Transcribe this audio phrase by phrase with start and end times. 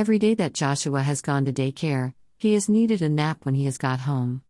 [0.00, 3.66] Every day that Joshua has gone to daycare, he has needed a nap when he
[3.66, 4.40] has got home.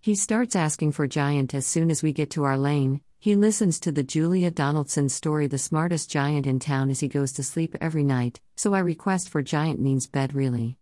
[0.00, 3.02] He starts asking for Giant as soon as we get to our lane.
[3.18, 7.34] He listens to the Julia Donaldson story, The Smartest Giant in Town, as he goes
[7.34, 10.78] to sleep every night, so I request for Giant means bed really.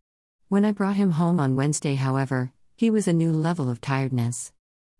[0.48, 4.52] When I brought him home on Wednesday, however, he was a new level of tiredness.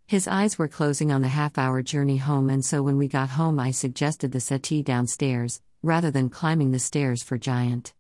[0.05, 3.29] His eyes were closing on the half hour journey home, and so when we got
[3.29, 7.95] home, I suggested the settee downstairs, rather than climbing the stairs for Giant.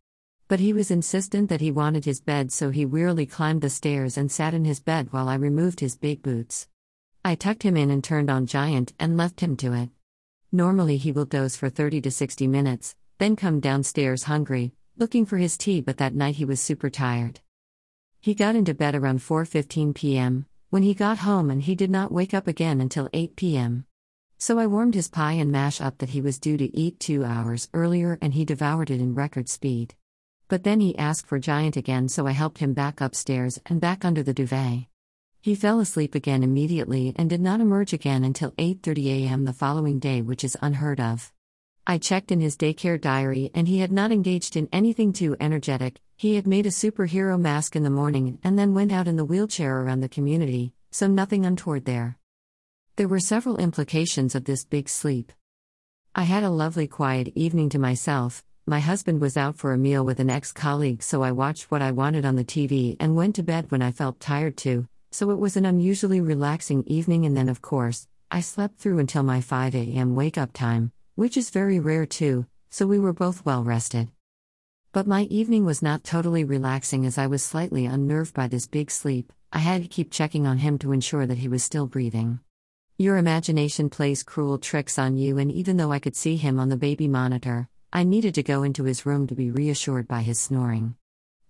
[0.53, 4.19] But he was insistent that he wanted his bed, so he wearily climbed the stairs
[4.19, 6.69] and sat in his bed while I removed his big boots.
[7.25, 9.89] I tucked him in and turned on Giant and left him to it.
[10.53, 15.39] Normally he will doze for 30 to 60 minutes, then come downstairs hungry, looking for
[15.39, 17.41] his tea, but that night he was super tired.
[18.21, 20.45] He got into bed around 4:15 p.m.
[20.69, 23.87] when he got home and he did not wake up again until 8 p.m.
[24.37, 27.25] So I warmed his pie and mash up that he was due to eat 2
[27.25, 29.95] hours earlier and he devoured it in record speed.
[30.53, 34.05] But then he asked for Giant again, so I helped him back upstairs and back
[34.05, 34.85] under the duvet.
[35.41, 39.47] He fell asleep again immediately and did not emerge again until 8:30 a.m.
[39.47, 41.33] the following day, which is unheard of.
[41.87, 46.03] I checked in his daycare diary and he had not engaged in anything too energetic.
[46.19, 49.25] He had made a superhero mask in the morning and then went out in the
[49.25, 52.19] wheelchair around the community, so nothing untoward there.
[52.97, 55.33] There were several implications of this big sleep.
[56.15, 60.03] I had a lovely quiet evening to myself, my husband was out for a meal
[60.03, 63.35] with an ex colleague, so I watched what I wanted on the TV and went
[63.35, 67.27] to bed when I felt tired too, so it was an unusually relaxing evening.
[67.27, 70.15] And then, of course, I slept through until my 5 a.m.
[70.15, 74.09] wake up time, which is very rare too, so we were both well rested.
[74.93, 78.91] But my evening was not totally relaxing as I was slightly unnerved by this big
[78.91, 79.35] sleep.
[79.53, 82.41] I had to keep checking on him to ensure that he was still breathing.
[82.97, 86.71] Your imagination plays cruel tricks on you, and even though I could see him on
[86.71, 90.41] the baby monitor, I needed to go into his room to be reassured by his
[90.41, 90.97] snoring.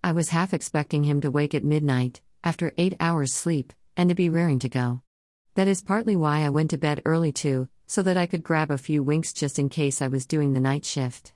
[0.03, 4.15] I was half expecting him to wake at midnight, after eight hours sleep, and to
[4.15, 5.01] be raring to go.
[5.55, 8.71] That is partly why I went to bed early too, so that I could grab
[8.71, 11.31] a few winks just in case I was doing the night shift.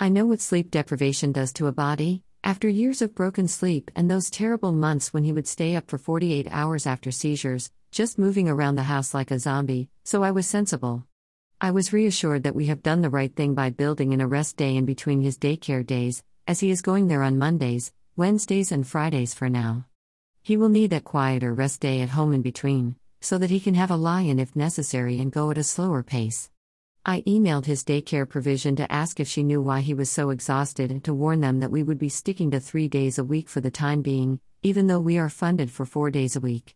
[0.00, 2.24] I know what sleep deprivation does to a body.
[2.42, 5.98] After years of broken sleep and those terrible months when he would stay up for
[5.98, 10.48] 48 hours after seizures, just moving around the house like a zombie, so I was
[10.48, 11.06] sensible.
[11.62, 14.56] I was reassured that we have done the right thing by building in a rest
[14.56, 18.86] day in between his daycare days, as he is going there on Mondays, Wednesdays, and
[18.86, 19.84] Fridays for now.
[20.42, 23.74] He will need that quieter rest day at home in between, so that he can
[23.74, 26.48] have a lie in if necessary and go at a slower pace.
[27.04, 30.90] I emailed his daycare provision to ask if she knew why he was so exhausted
[30.90, 33.60] and to warn them that we would be sticking to three days a week for
[33.60, 36.74] the time being, even though we are funded for four days a week.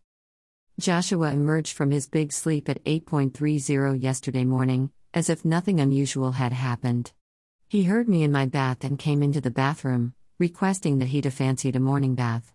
[0.81, 6.53] Joshua emerged from his big sleep at 8.30 yesterday morning, as if nothing unusual had
[6.53, 7.12] happened.
[7.69, 11.77] He heard me in my bath and came into the bathroom, requesting that he'd fancied
[11.77, 12.53] a morning bath.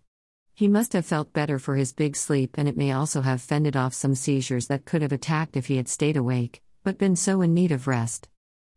[0.53, 3.77] He must have felt better for his big sleep, and it may also have fended
[3.77, 7.41] off some seizures that could have attacked if he had stayed awake, but been so
[7.41, 8.27] in need of rest.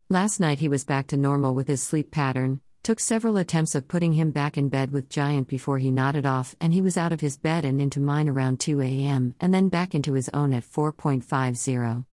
[0.09, 3.87] Last night he was back to normal with his sleep pattern, Took several attempts of
[3.87, 7.13] putting him back in bed with Giant before he nodded off, and he was out
[7.13, 10.51] of his bed and into mine around 2 a.m., and then back into his own
[10.51, 12.03] at 4.50.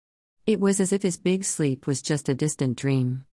[0.47, 3.25] It was as if his big sleep was just a distant dream.